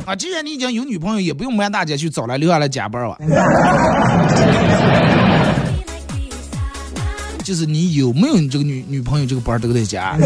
[0.09, 3.19] 啊，既然你已经有女朋友，也不用瞒大姐去找来，留下来加班吧。
[7.45, 10.17] 就是你有没有你这个女女朋友这个班都得加。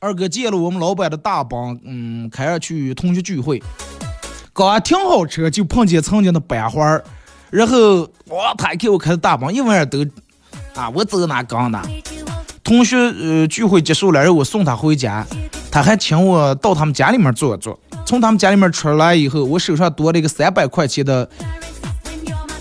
[0.00, 3.62] 二哥借了我们老板的大帮，嗯，开着去同学聚会，
[4.54, 7.04] 刚停好车就碰见曾经的班花儿
[7.50, 10.02] 然后哇，他给我开的大帮，一晚上都
[10.74, 11.82] 啊，我走哪刚哪。
[12.72, 15.26] 同学呃聚会结束了，然后我送他回家。
[15.70, 17.78] 他还请我到他们家里面坐坐。
[18.06, 21.28] 从他们家里面出来以后，我手上多了一个三百块钱的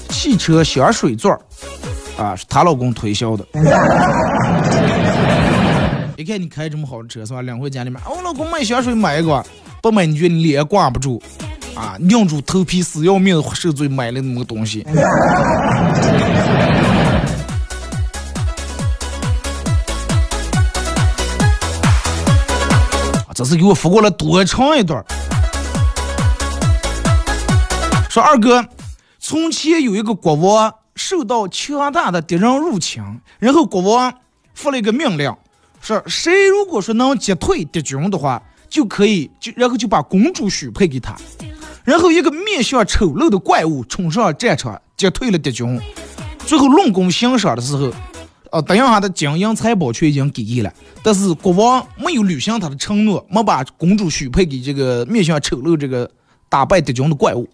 [0.10, 1.34] 汽车香水钻
[2.17, 3.45] 啊，是她老公推销的。
[6.17, 7.41] 你看你开这么好的车是吧？
[7.41, 9.41] 领回家里面，我老公买香水买一个，
[9.82, 11.24] 不买你觉得你脸挂不住
[11.74, 11.95] 啊？
[12.02, 14.86] 硬住头皮死要命受罪买了那么个东西。
[23.41, 25.04] 这是给我发过来多长一段？
[28.08, 28.63] 说二哥，
[29.17, 33.01] 从前有一个国王受到强大的敌人入侵，
[33.39, 34.13] 然后国王
[34.54, 35.36] 发了一个命令，
[35.82, 41.15] 说谁如果说能击退敌军的话，就可以就然后就把公主许配给他。
[41.84, 45.82] 然后一个面相丑陋的怪物冲上战场，击退了敌军。
[46.45, 47.91] 最后论功行赏的时候。
[48.52, 56.10] 哦，等一下，的金银财宝却已经给了，但是国王没有履行他的承诺，没把公主许配给这个面相丑陋、这个
[56.50, 57.48] 打败敌军的怪物。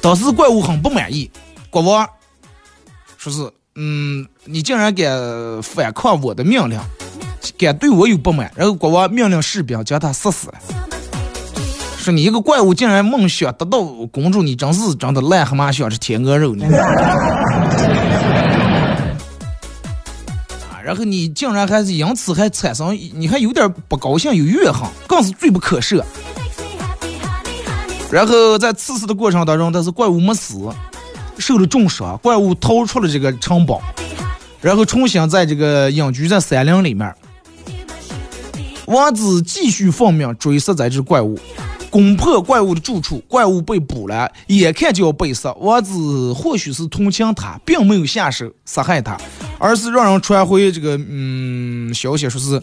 [0.00, 1.28] 当时怪物很不满意，
[1.68, 2.08] 国王
[3.16, 6.78] 说是：“嗯，你竟然敢反抗我的命令！”
[7.58, 10.54] 敢对我有不满，然后国王命令士兵将他杀死了。
[11.98, 13.82] 说你一个怪物竟然梦想得到
[14.12, 16.66] 公主，你真是真的癞蛤蟆想吃天鹅肉呢！
[20.88, 26.02] 然后你竟然还是因此还产生，你还有点不高兴，有怨恨，更是罪不可赦。
[28.10, 30.56] 然后在刺死的过程当中，但是怪物没死，
[31.36, 33.82] 受了重伤，怪物逃出了这个城堡，
[34.62, 37.14] 然后重新在这个隐居在山林里面。
[38.86, 41.38] 王子继续奉命追杀这只怪物。
[41.90, 45.52] 攻破怪物的住处，怪物被捕了，眼看就要被杀。
[45.54, 49.16] 王子或许是同情他，并没有下手杀害他，
[49.58, 52.62] 而是让人传回这个嗯消息，说是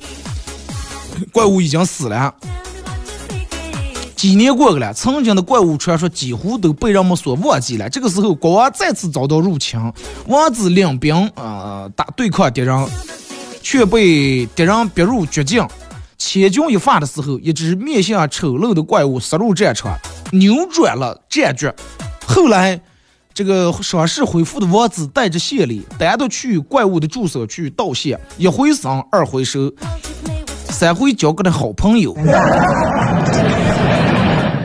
[1.31, 2.33] 怪物已经死了。
[4.15, 7.89] 几年过去了，曾经的怪物传说几乎都被人们所忘记了。
[7.89, 9.79] 这个时候，国王再次遭到入侵，
[10.27, 12.88] 王子领兵啊打对抗敌人，
[13.61, 15.67] 却被敌人逼入绝境。
[16.17, 19.97] 千钧一发的时候，一只面相丑陋的怪物杀入战场，
[20.32, 21.71] 扭转了战局。
[22.28, 22.80] 后来，
[23.34, 29.73] 这个伤势恢复的王子带着谢礼，单独去怪物的住所去道谢，一回生，二回熟，
[30.69, 32.15] 三回交给了好朋友。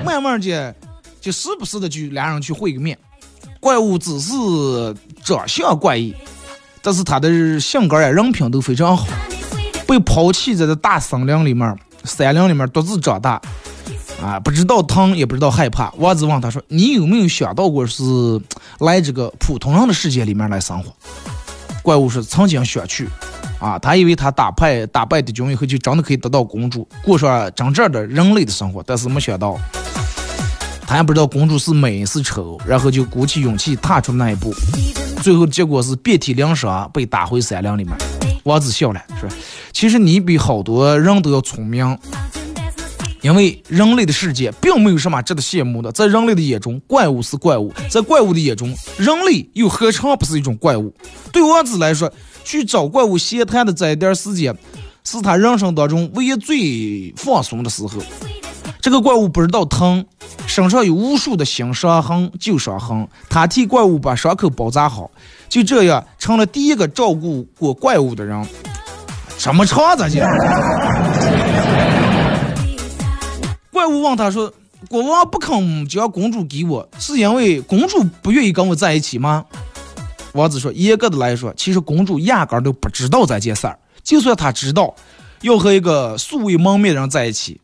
[0.05, 0.75] 慢慢的，
[1.21, 2.97] 就时不时的就俩人去会个面。
[3.59, 4.33] 怪物只是
[5.23, 6.15] 长相怪异，
[6.81, 9.07] 但是他的性格呀、人品都非常好。
[9.91, 13.43] 被抛弃在这大森林里面，山林里面独自长大，
[14.23, 15.93] 啊，不知道疼也不知道害怕。
[15.97, 18.05] 王子问他说：“你有没有想到过是
[18.79, 20.95] 来这个普通人的世界里面来生活？”
[21.83, 23.09] 怪物说：“曾经想去，
[23.59, 29.59] 啊，他以为他打败打败敌军以后就真的可以得到公主，过上真正的人类的生活，但是没想到，
[30.87, 34.55] 他也不知道公主是美是丑，然后就鼓起勇气踏出那一步，
[35.21, 37.93] 最后结果是遍体鳞伤，被打回山林里面。”
[38.45, 39.29] 王子笑了，说
[39.73, 41.99] ：“其实你比好多人都要聪明，
[43.21, 45.93] 因为人类的世界并没有什么值得羡慕的。
[45.93, 50.93] 在人类的眼中，怪物是怪物；在怪物的眼中，人类又何尝不是一种怪物？
[51.31, 52.11] 对王子来说，
[52.43, 54.57] 去找怪物闲谈的这一点时间，
[55.05, 58.01] 是他人生当中唯一最放松的时候。
[58.81, 60.07] 这个怪物不知道疼，
[60.47, 65.11] 身上有无数的新伤痕、旧伤痕，他替怪物把伤口包扎好。”
[65.51, 68.43] 就这样成了第一个照顾过怪物的人。
[69.37, 70.21] 什么长子去？
[73.73, 74.53] 怪物问他说
[74.89, 79.45] ：“国王不肯将公主给我，是因为公主不愿意跟我在一起吗？”
[80.35, 83.77] 王子说：“严格的来说，其实公主压根都不知道这件事儿。
[84.05, 84.95] 就算她知道
[85.41, 87.61] 要和一个素未谋面的人在一起，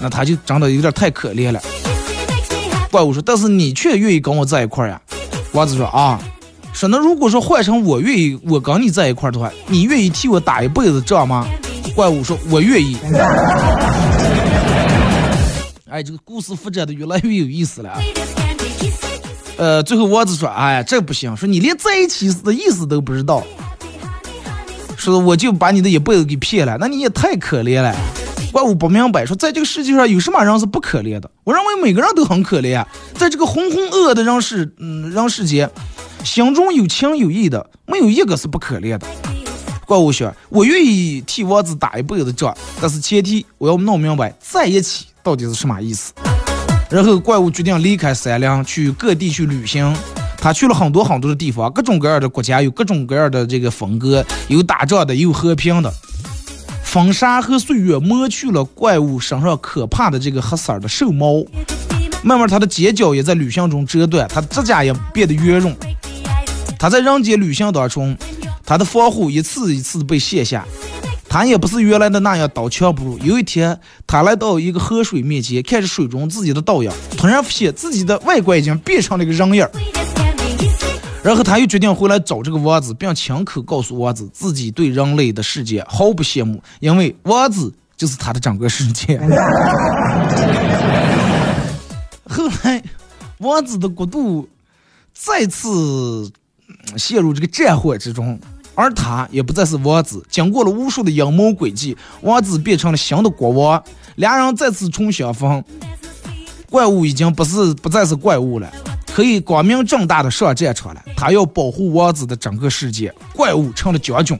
[0.00, 1.60] 那她就长得有点太可怜了。”
[2.90, 5.00] 怪物说：“但是你却愿意跟我在一块呀？”
[5.52, 6.18] 王子说：“啊。”
[6.72, 11.46] 说那如果说换成我愿意，我跟你在一块儿的话，你愿意替我打一辈子仗吗？
[11.96, 12.96] 怪物说：“我愿意。
[15.90, 17.98] ”哎，这个故事发展的越来越有意思了。
[19.56, 23.42] 呃，最后王子说：“哎呀，这不行，说你连在一起的意思都不知道，
[24.96, 27.92] 说我就把你的一辈子给骗了，那你也太可怜了。”
[28.52, 31.28] 怪物不明白，说在这个世界上有什么人是不可怜的？
[31.42, 35.68] 我认为每个人都很可怜，在这个浑浑噩噩的人世，嗯，人世间。
[36.24, 39.06] 心中有情有义的，没有一个是不可怜的。
[39.86, 46.12] 怪物说：“我愿意替王子打一辈子仗，但是前提我要弄明白在一起到底是什么意思。”
[46.90, 49.94] 然后怪物决定离开山林，去各地去旅行。
[50.40, 55.92] 他去了很多很多的地方，各种各样的国家，有各种各样的这个风格，有打仗的，有和平的。
[56.84, 61.44] 风沙和岁月磨去了怪物身上可怕的这个黑色的兽毛，
[62.22, 65.76] 慢慢他的尖角也在旅行中折断，他的指甲也变得圆润。
[66.78, 68.16] 他在人间旅行当中，
[68.64, 70.64] 他的防护一次一次被卸下，
[71.28, 73.18] 他也不是原来的那样刀枪不入。
[73.18, 79.66] 有一天，他来到一个河水面前，看着水中自己的倒影，突然发现自己的外观已经变成了一个人影。
[81.20, 89.18] 然后他又决定回来找这个王子，并亲口告诉王子自己对人类的世界毫不羡慕，因为王子就是他的整个世界。
[92.30, 92.80] 后来，
[93.38, 94.48] 王子的国度
[95.12, 96.30] 再次。
[96.96, 98.38] 陷入这个战火之中，
[98.74, 100.24] 而他也不再是王子。
[100.30, 103.82] 经过了无数的阴谋诡计，王子变成了新的国王。
[104.16, 105.62] 两人再次重相逢，
[106.70, 108.68] 怪物已经不是不再是怪物了，
[109.12, 111.04] 可以光明正大的上战场了。
[111.16, 113.14] 他要保护王子的整个世界。
[113.34, 114.38] 怪物成了将军，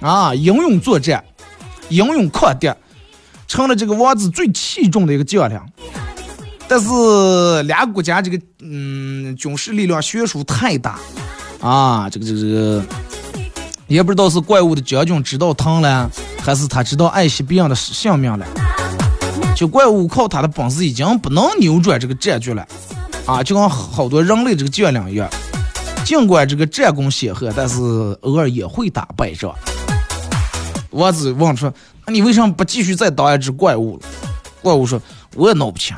[0.00, 1.24] 啊，英勇作战，
[1.88, 2.72] 英勇抗敌，
[3.48, 5.60] 成了这个王子最器重的一个将领。
[6.68, 11.00] 但是俩国家这个嗯军事力量悬殊太大。
[11.60, 12.84] 啊，这个这个这个，
[13.86, 16.10] 也不知道是怪物的将军知道疼了，
[16.42, 18.46] 还是他知道爱惜别人的性命了？
[19.54, 22.66] 就怪物靠他的本事已经不能扭转这个战局了，
[23.26, 25.28] 啊，就跟好多人类这个将领一样，
[26.04, 27.78] 尽管这个战功显赫，但是
[28.22, 29.54] 偶尔也会打败仗。
[30.90, 31.72] 王子问说
[32.06, 34.02] ：“那你为什么不继续再当一只怪物了？”
[34.62, 35.00] 怪物说
[35.36, 35.94] ：“我也闹不清。”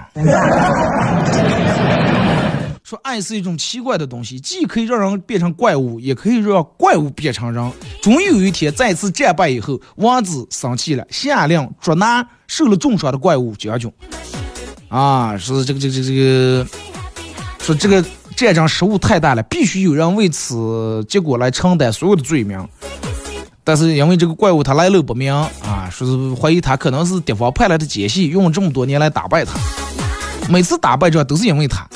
[2.92, 7.72] 说爱是一种奇怪的东西，既可以让人变成怪物，也可以让怪物变成人。
[8.02, 13.90] 终于有一天，再次战败以后，王子生气了，下令捉拿受了重伤的怪物将军。
[14.88, 16.66] 啊，说这个这个这个，
[17.60, 18.04] 说这个
[18.36, 22.62] 战争失误太大了，必须有人为此结果来承担所有的罪名。
[23.64, 29.58] 但是因为这个怪物他来路不明啊，说是怀疑他可能是敌方派来的奸细，用了这么多年来打败他。
[30.50, 31.88] 每次打败仗都是因为他。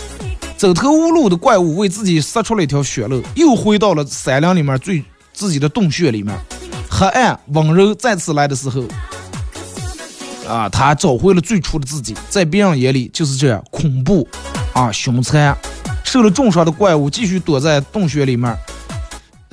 [0.56, 6.34] 走投无路的怪物为自己杀出了一条血路，又回到了山林里面最自己的洞穴里面。
[6.88, 8.82] 黑暗温柔再次来的时候，
[10.48, 14.26] 啊，他找回了最初的自己，在别人眼里就是这样恐怖，
[14.72, 15.54] 啊，凶残。
[16.04, 18.56] 受了重伤的怪物继续躲在洞穴里面，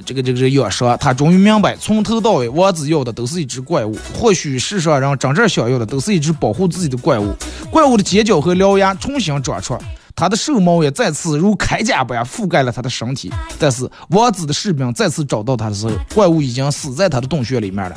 [0.06, 0.98] 这个这个这养伤。
[0.98, 3.98] 他终于明白，从头到尾，王子要的都是一只怪物。
[4.14, 7.36] 或许世上人真正想要的都是一只保护自己的怪物。
[7.70, 9.78] 怪物的尖角和獠牙重新长出。
[10.16, 17.96] 他的兽毛也再次如铠甲般覆盖了他的身体，但是王子的士兵再次找到他的时候，怪物已经死在他的洞穴里面了。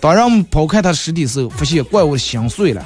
[0.00, 2.82] 当人们剖开他的尸体时候，发现怪物心碎了。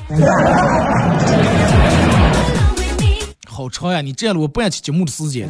[3.48, 4.00] 好长呀！
[4.00, 5.48] 你占了我半期节目的时间。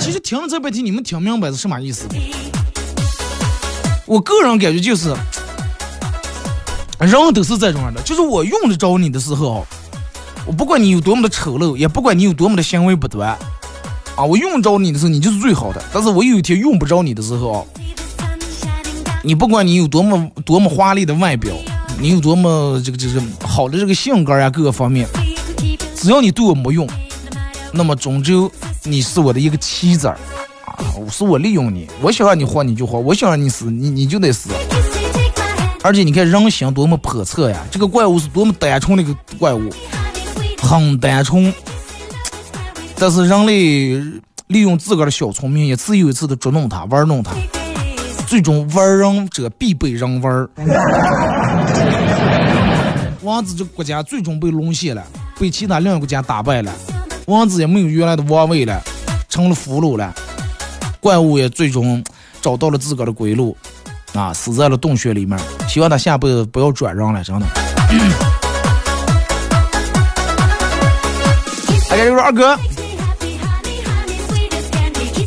[0.00, 2.08] 其实听了这半天，你们听明白是什么意思？
[4.06, 5.14] 我个人感觉就是，
[6.98, 9.66] 人都是这种样的，就是我用得着你的时候。
[10.46, 13.36] 我不管你有多么的丑陋，也不管你有多么的行为不端，
[14.14, 15.82] 啊，我用着你的时候，你就是最好的。
[15.92, 17.66] 但是我有一天用不着你的时候，
[19.24, 21.52] 你不管你有多么多么华丽的外表，
[21.98, 25.08] 你有多么这个这个好的这个性格呀，各个方面，
[25.96, 26.88] 只要你对我没用，
[27.72, 28.48] 那么终究
[28.84, 30.16] 你是我的一个棋子儿，
[30.64, 30.78] 啊，
[31.10, 34.50] 是我利用你，我想让你活你就活，我想让你死你你就得死。
[35.82, 39.68] 而且你看人心多么叵测呀，这个怪物是多么单纯的一个怪物。
[40.66, 41.54] 很单纯，
[42.96, 43.94] 但是人类
[44.48, 47.30] 利用自个儿的小聪明，一次又一次的捉弄他、玩弄他，
[48.26, 50.48] 最终玩人者必被人玩。
[53.22, 55.04] 王子这个国家最终被沦陷了，
[55.38, 56.72] 被其他另一个国家打败了，
[57.26, 58.82] 王子也没有原来的王位了，
[59.28, 60.12] 成了俘虏了。
[60.98, 62.02] 怪物也最终
[62.42, 63.56] 找到了自个儿的归路，
[64.14, 65.38] 啊，死在了洞穴里面。
[65.68, 67.46] 希望他下辈子不要转让了，真的。
[71.88, 72.56] 大家就说二哥。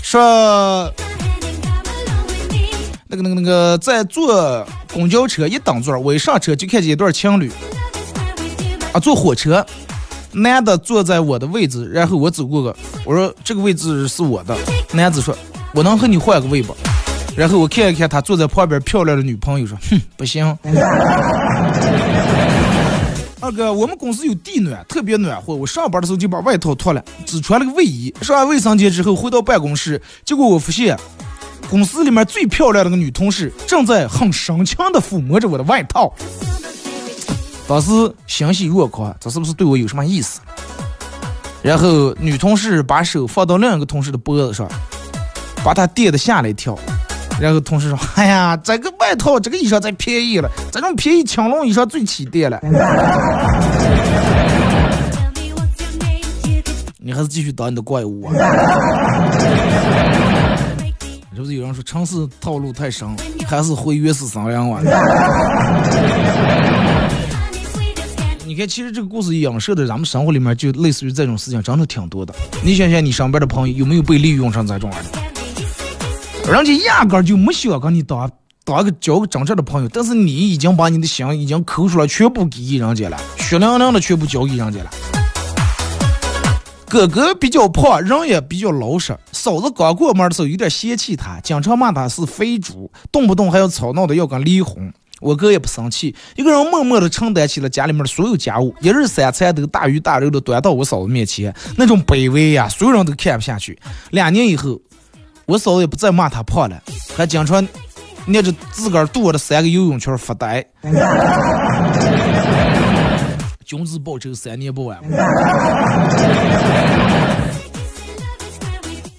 [0.03, 0.91] 说
[3.07, 7.51] 那个那个那个在坐公交车一等座，我一上车就看见一对情侣。
[8.91, 9.63] 啊，坐火车，
[10.31, 14.57] 男的坐在我的位置，然后我走过去，我说这个位置是我的，
[14.91, 15.37] 男子说
[15.73, 16.75] 我能和你换个位不？
[17.37, 20.57] 然后我看一看他坐在旁边漂亮的女朋友，说哼不行。
[23.49, 25.55] 二哥，我们公司有地暖，特别暖和。
[25.55, 28.13] 我上班的时候就把外套脱了，只穿了个卫衣。
[28.21, 30.95] 上完卫生间之后，回到办公室，结果我发现，
[31.67, 36.13] 公司里面最漂亮的个女同事正在很深情的抚摸着我的外套。
[37.67, 37.89] 当时
[38.27, 40.41] 欣喜若狂，这是不是对我有什么意思？
[41.63, 44.69] 然后女同事把手放到另一个同事的脖子上，
[45.63, 46.77] 把他电的吓了一跳。
[47.41, 52.59] 然后同事说：“哎呀，这个外套，这个衣裳再便宜了，这种便宜青龙衣裳最起电了。
[57.01, 58.33] ”你还是继续当你的怪物啊！
[61.33, 63.07] 是不是有人说城市套路太深，
[63.47, 64.83] 还是回原始森林玩？
[68.45, 72.35] 你看，其实这个故事影射的咱们生活里面，就类似于这种事情，真的挺多的。
[72.61, 75.28] 你想想，你身边的朋友有没有被利用上这种玩的？
[76.51, 78.27] 人家压根儿就没想跟你当
[78.65, 84.89] 当个交个真正的朋友，但是你已经把你的心已经抠出来，全部给人家了，血淋淋的全部交给人家了。
[86.87, 89.15] 哥哥比较胖，人也比较老实。
[89.31, 94.91] 嫂子刚过门的时候有点嫌弃他，经常骂他是肥猪，动不动还要吵闹的要跟离婚。
[95.21, 103.79] 我哥也不生气，一个人默默的承担起了家里面的所有家务，一日三餐都大鱼大肉的端到我嫂子面前，那种卑微呀，所有人都看不下去。
[104.09, 104.81] 两年以后。
[105.49, 106.79] 我嫂子也不再骂他胖了，
[107.17, 107.67] 还经常
[108.27, 110.63] 捏着自个儿肚的三个游泳圈发呆。
[113.65, 114.99] 君子报仇，三年不晚。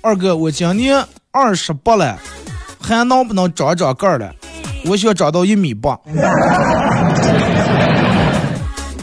[0.03, 2.17] 二哥，我今年二十八了，
[2.81, 4.33] 还能不能长长个儿了？
[4.87, 5.99] 我想长到一米八。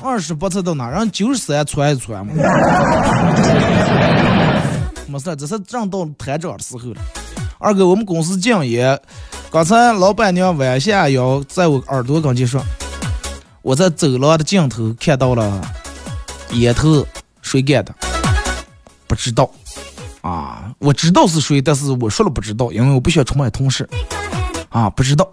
[0.01, 0.89] 二十八才到哪？
[0.89, 2.31] 人九十三窜一窜嘛。
[5.17, 7.01] 没事，这是正到摊长的时候了。
[7.57, 8.99] 二哥，我们公司敬业，
[9.49, 12.61] 刚才老板娘弯下腰在我耳朵跟前说，
[13.63, 15.61] 我在走廊的尽头看到了
[16.51, 17.03] 烟头
[17.41, 17.93] 谁干的？
[19.07, 19.49] 不知道。
[20.21, 23.89] 啊，我知道是谁，但是我说了不知道，因为我不想出卖同事。
[24.69, 25.27] 啊，不知道。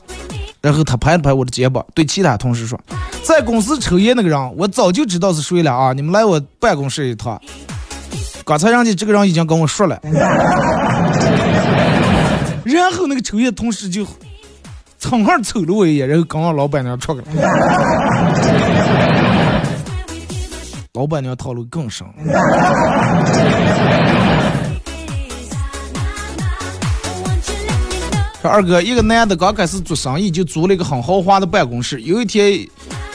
[0.63, 2.81] 然后他拍了拍我的肩膀，对其他同事说
[3.23, 5.93] ：“在公司抽烟那个人，我早就知道是谁了啊！
[5.93, 7.39] 你们来我办公室一趟。
[8.45, 9.99] 刚才人家这个人已经跟我说了。
[12.65, 14.07] 然后那个抽烟同事就
[14.99, 17.27] 蹭哈瞅了我一眼，然后跟我老板娘出去了。
[20.93, 22.07] 老板娘套路更深。
[28.41, 32.03] 说二哥，一个男的刚开始做生意就租了一个很豪华的办公室。
[32.03, 32.69] 有一天，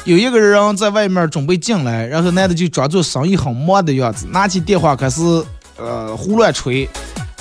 [0.10, 5.22] 有一个人在外面准备进来，然后男的就装作生意很忙的样子，拿起电话开始
[5.78, 6.90] 呃胡乱吹，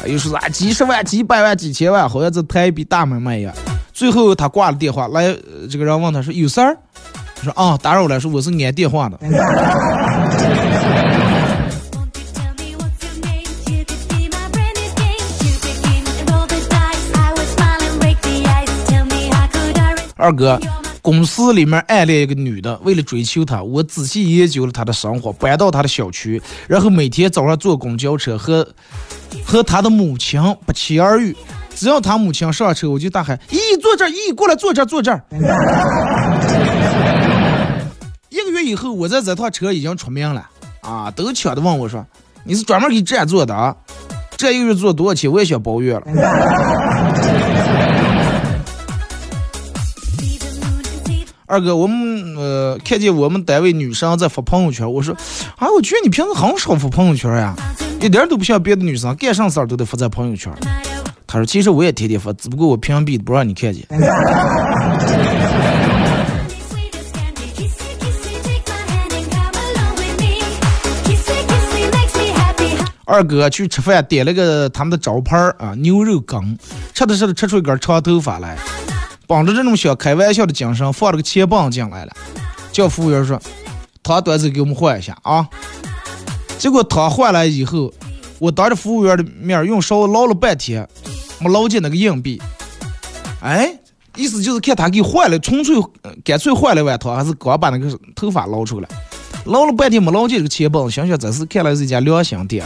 [0.05, 3.55] 又说啊几十万、几百万、几千万，好像在谈一笔大买卖一样。
[3.95, 5.35] 最后他挂了电话，来
[5.71, 6.77] 这个人问他说有事儿？
[7.37, 9.19] 他说啊，打扰了，说我是按电话的。
[20.17, 20.61] 二哥，
[21.09, 28.69] 公司里面暗恋一个女的，为了追求她，我仔细研究了她的生活，搬到她的小区，然后每天早上坐公交车和
[29.43, 31.35] 和她的母亲不期而遇。
[31.75, 34.09] 只要她母亲上车，我就大喊：“咦，坐这儿！
[34.11, 35.25] 咦，过来坐这儿，坐这儿！”
[38.29, 40.47] 一个月以后，我在这趟车已经出名了
[40.83, 42.05] 啊，都抢着问我说
[42.45, 43.75] ：“你是专门给这样做的啊？
[44.37, 45.33] 这一个月做多少钱？
[45.33, 46.03] 我也想包月了。”
[51.49, 55.15] 二哥，我们呃看见我们单位女生在发朋友圈，我说，
[55.57, 57.57] 啊，我觉得你平时很少发朋友圈呀，
[58.03, 60.53] 一点都不像别的女生，干啥事儿都得发在朋友圈。
[61.27, 63.83] 他说，其实我也天天发，只不过我屏蔽不让你看见。
[73.07, 76.59] 二哥去吃饭，点了个他们的招牌啊牛肉羹，
[76.93, 78.59] 吃的是吃出一根长头发来。
[79.29, 82.13] 帮着这种想开玩笑的精神，放了个钱棒进来了，
[82.73, 83.39] 叫服务员说
[84.03, 85.47] ：“汤端子给我们换一下啊。”
[86.59, 87.93] 结果汤换来以后，
[88.39, 90.89] 我当着服务员的面用勺捞了半天，
[91.41, 92.41] 没捞进那个硬币。
[93.43, 93.79] 哎，
[94.17, 95.77] 意思就是看他给换了，纯粹
[96.25, 98.89] 干脆换了碗汤，还是刚把那个头发捞出来？
[99.45, 102.65] 捞了半天没捞进这个钱棒，想想这是看来是一家良心店。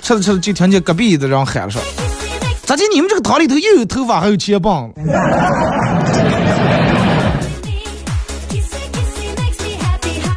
[0.00, 1.80] 吃着吃着就听见隔壁的人喊了说。
[2.66, 2.82] 咋的？
[2.92, 4.90] 你们这个汤里头又有头发，还有钱棒？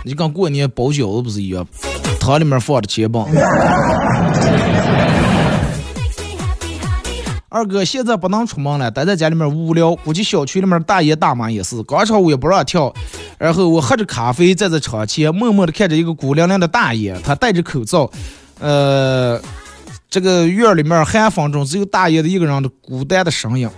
[0.03, 1.65] 你跟过年包饺子不是一样？
[2.19, 3.28] 汤里面放的钱棒。
[7.49, 9.95] 二哥现在不能出门了，待在家里面无聊。
[9.95, 12.93] 估计小区里面大爷大妈也是，广场舞也不让跳。
[13.38, 18.09] 然后我喝着咖啡，站在窗前，默默的看着一个孤零零的大爷，他戴着口罩，
[18.59, 19.39] 呃。
[20.10, 23.70] 这个院儿里面寒风中只有大爷的一个人的孤单的声音，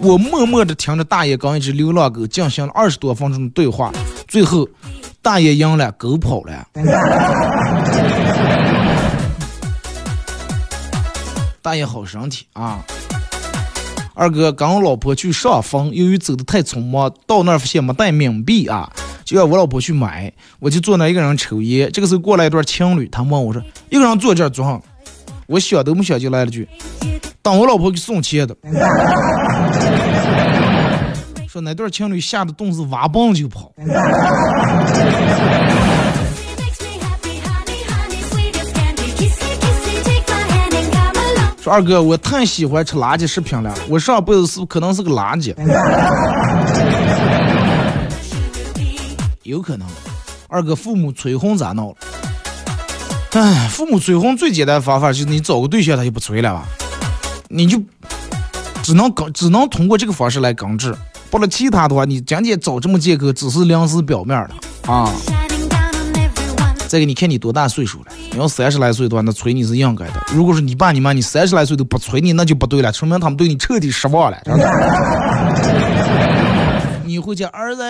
[0.00, 3.90] 我默默的听着大爷跟一只流浪狗进行了二十多分钟的对话，
[4.26, 4.68] 最后
[5.22, 6.68] 大爷赢了，狗跑了。
[11.62, 12.84] 大爷好身体啊！
[14.14, 18.92] 二哥跟我老婆去上坟，由于走的太匆忙，到那儿发现没带冥币啊，
[19.24, 20.30] 就要我老婆去买，
[20.60, 21.90] 我就坐那一个人抽烟。
[21.90, 24.78] 这个时候过来一对情侣，他问我说：“一个人坐这儿做啥。”
[25.48, 26.68] 我想都没想就来了句
[27.40, 28.54] ：“当我老婆给送钱的。”
[31.48, 33.72] 说那对情侣吓得顿时挖蚌就跑。
[41.62, 45.54] 说二哥，我太喜欢吃垃圾食品了，我上辈子是不可能是个垃圾？
[49.44, 49.88] 有可能。
[50.48, 51.94] 二哥，父母催婚咋闹了？
[53.32, 56.64] 哎，父母催婚最简单的方法就是你找个对象，他就不催了吧？
[57.48, 57.80] 你就
[58.82, 60.94] 只能根，只能通过这个方式来根治。
[61.30, 65.12] 不了其他的话，你今天找这么借口，只是临时表面的啊。
[66.88, 68.06] 再给你看你多大岁数了？
[68.32, 70.14] 你要三十来岁的话，那催你是应该的。
[70.32, 74.38] 如果说你爸你妈你三十来岁都不催你，那就不对了，说明他们对你彻底失望了。
[77.18, 77.82] 你回家，儿子，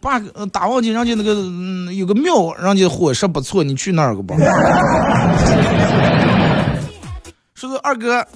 [0.00, 0.18] 爸，
[0.50, 4.34] 大王街人家那个嗯有个庙，人家伙食不错，你去那儿个吧。
[7.54, 8.26] 说是二哥，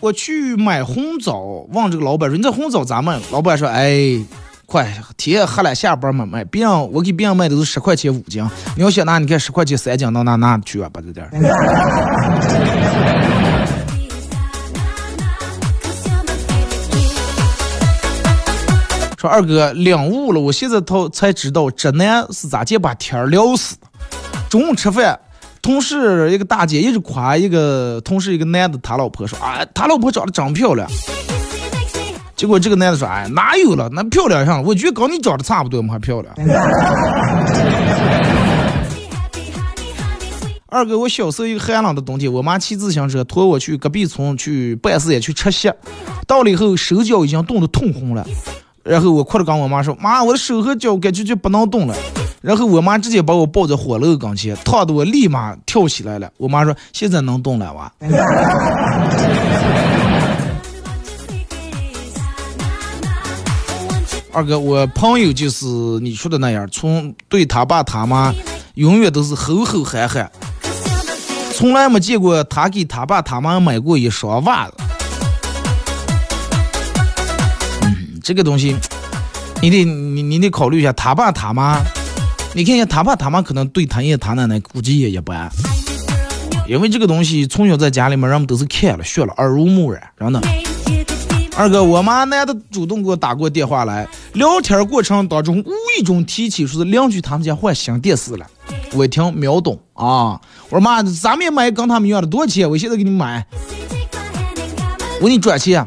[0.00, 1.38] 我去买红枣，
[1.72, 4.18] 问这个老板说：“你这红枣咋卖？”老板说：“哎，
[4.66, 6.42] 快，天黑了，下班嘛卖。
[6.44, 8.44] 别人我给别人卖都是十块钱五斤，
[8.76, 10.90] 你要想拿，你看十块钱三斤，到哪哪去啊？
[10.92, 11.30] 把这点。”
[19.20, 23.86] 说二哥领悟了，我现在头才知道直男是咋介把天儿聊死的。
[24.48, 25.20] 中午吃饭，
[25.60, 30.90] 同事一个大姐一直夸一个同事一个男的，他老婆说啊，他老婆长得真漂亮。
[32.34, 36.34] 结果这个男的说，哎，哪有了，那漂亮上了，我觉得跟你长得差不多嘛，还漂亮。
[40.68, 45.70] 二哥，我小时候一个寒冷的冬天，我妈骑自行车拖我去隔壁村去办事也去吃席，
[46.26, 48.26] 到了以后手脚已经冻得通红了。
[48.90, 51.94] 然后我哭着跟我妈说：“妈，我的手和脚感觉就不能动了。”
[52.42, 56.28] 然后我妈直接把我抱在火炉跟前，烫得我立马跳起来了。
[56.38, 57.92] 我妈说：“现在能动了哇？”
[64.32, 65.66] 二哥，我朋友就是
[66.02, 68.34] 你说的那样，从对他爸他妈
[68.74, 70.28] 永远都是吼吼喊喊，
[71.54, 74.74] 从来没见过他给他爸他妈买过一双袜子。
[78.30, 78.76] 这个东西，
[79.60, 81.82] 你得你你得考虑一下他爸他妈，
[82.54, 85.50] 你看一下他爸他妈可能对他爷他奶奶估计也一般，
[86.68, 90.40] 因为这个东西从小在家里面人们都是看了学了耳濡目染，真的。
[91.56, 98.46] 二哥，我妈男的主动给我打过电话来，聊天过程当中无意中提起说是邻居他们家换新电视了，
[98.92, 102.70] 我一听秒懂啊，我说妈，咱们也买跟他们一样的，多少钱？
[102.70, 103.44] 我现在给你买，
[105.20, 105.84] 我给你转钱。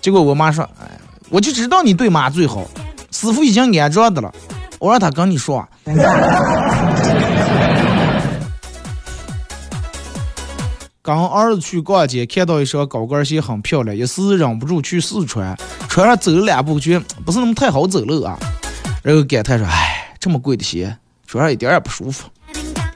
[0.00, 0.86] 结果我妈说，哎。
[1.30, 2.66] 我就知道你对妈最好，
[3.12, 4.32] 师傅已经安装的了，
[4.80, 5.66] 我让他跟你说。
[11.02, 15.56] 刚儿子去逛街，看到一双高跟鞋很漂亮，一时忍不住去试穿，
[15.88, 18.38] 穿上走了两步，觉不是那么太好走路啊。
[19.02, 20.94] 然后感叹说：“哎，这么贵的鞋，
[21.26, 22.28] 穿上一点也不舒服。”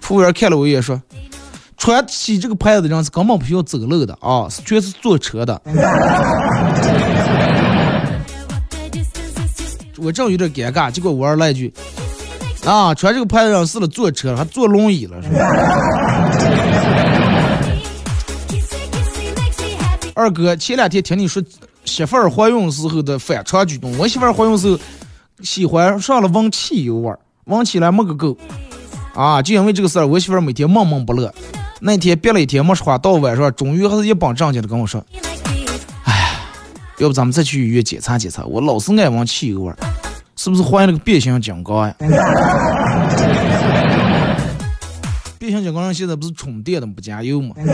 [0.02, 1.00] 服务员看了我一眼说
[1.78, 5.60] ：“穿起这个牌子的人是根本不需要走路的啊，是全是坐车的。”
[10.04, 11.72] 我正有点尴尬，结果我儿来一句
[12.66, 15.38] ：“啊，穿这个牌子上是了坐车，还坐轮椅了。”是吧？
[20.14, 21.42] 二哥，前两天听你说
[21.84, 24.78] 媳妇儿怀孕时候的反常举动，我媳妇儿怀孕时候
[25.42, 28.36] 喜欢上了闻汽油味儿，闻起来没个够。
[29.14, 31.32] 啊，就因为这个事儿，我媳妇儿每天闷闷不乐。
[31.80, 35.04] 那天憋了一天没说话，到晚上终于还是一本正经的跟我说。
[36.98, 38.44] 要不咱们再去医院检查检查？
[38.44, 39.76] 我老是爱闻汽油味儿，
[40.36, 41.94] 是不是换了个变形金刚呀？
[45.38, 47.54] 变形金刚上现在不是充电的不加油吗？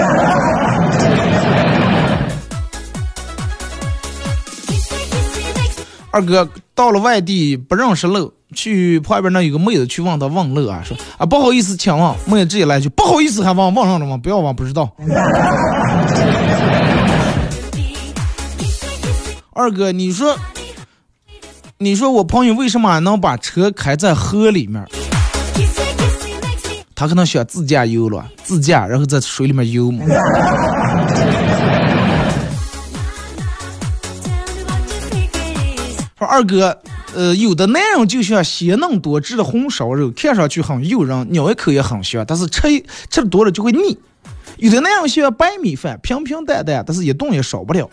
[6.13, 14.17] 二哥到了外地不认识路，去旁边那有个妹子去问他问路啊，说啊不好意思，请问妹子直接来句不好意思还问问上了吗？
[14.17, 14.91] 不要问不知道。
[19.53, 20.39] 二哥，你说，
[21.79, 24.87] 你说我朋友为什么能把车开在河里面？
[26.95, 30.05] 他可能想自驾游了，自驾然后在水里面游嘛。
[36.17, 36.79] 说二哥，
[37.15, 42.69] 呃，有的男人就像鲜嫩多汁的红烧肉，看上去很诱人，咬一口也很香，但是吃
[43.11, 43.99] 吃多了就会腻。
[44.59, 47.91] 有的男人喜欢白米饭，平平淡淡，但是一顿也少不了。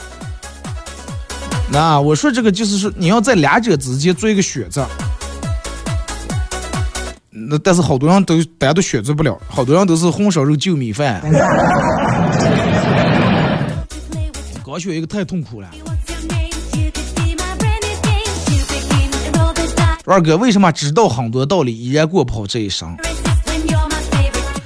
[1.70, 4.88] 那我说这个就是说，你要在两者之间做一个选择。
[7.30, 11.22] 那但是好多人都大家都选择不了，好多人都是红烧肉就米饭。
[14.66, 15.70] 刚选一个太痛苦了。
[20.06, 22.96] 二哥，为什么知道很多道理依然过不好这一生？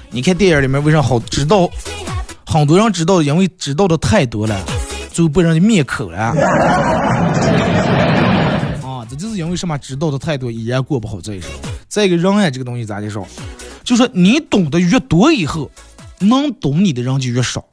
[0.09, 1.69] 你看电影里面为啥好知道？
[2.45, 4.59] 很多人知道，因为知道的太多了。
[5.11, 6.33] 就被人家灭口了啊！
[9.09, 9.77] 这就是因为什么？
[9.77, 11.49] 知道的太多，依然过不好这一生。
[11.89, 13.27] 再一个，人爱这个东西咋的说？
[13.83, 15.69] 就说你懂得越多以后，
[16.19, 17.65] 能懂你的人就越少，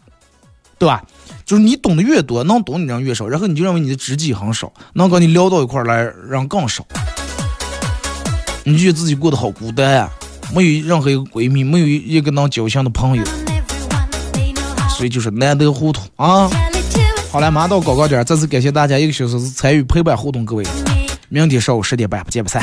[0.78, 1.04] 对吧？
[1.44, 6.84] 就是你懂得越多，能懂你的人越少，然后你就认为你的知己很少，能跟你聊到一块来人更少，
[8.64, 10.10] 你就觉得自己过得好孤单啊，
[10.52, 13.24] 没有任何一个闺蜜，没有一个能交心的朋友，
[14.96, 16.50] 所以就是难得糊涂啊。
[17.30, 20.64] 好了，马上到广告点，再次感谢大家一个小时参与陪伴互动，各位，
[21.28, 22.62] 明天上午十点半不见不散。